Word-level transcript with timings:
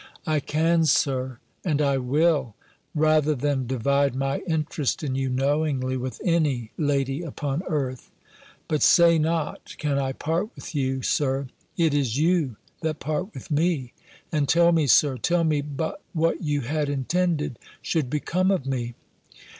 "I 0.25 0.39
can, 0.39 0.85
Sir, 0.85 1.37
and 1.63 1.79
I 1.79 1.99
will! 1.99 2.55
rather 2.95 3.35
than 3.35 3.67
divide 3.67 4.15
my 4.15 4.39
interest 4.47 5.03
in 5.03 5.13
you, 5.13 5.29
knowingly, 5.29 5.95
with 5.95 6.19
any 6.25 6.71
lady 6.75 7.21
upon 7.21 7.61
earth. 7.67 8.09
But 8.67 8.81
say 8.81 9.19
not, 9.19 9.75
can 9.77 9.99
I 9.99 10.13
part 10.13 10.49
with 10.55 10.73
you. 10.73 11.03
Sir; 11.03 11.49
it 11.77 11.93
is 11.93 12.17
you 12.17 12.55
that 12.81 12.99
part 12.99 13.31
with 13.35 13.51
me: 13.51 13.93
and 14.31 14.49
tell 14.49 14.71
me, 14.71 14.87
Sir, 14.87 15.17
tell 15.19 15.43
me 15.43 15.61
but 15.61 16.01
what 16.13 16.41
you 16.41 16.61
had 16.61 16.89
intended 16.89 17.59
should 17.83 18.09
become 18.09 18.49
of 18.49 18.65
me?" 18.65 18.95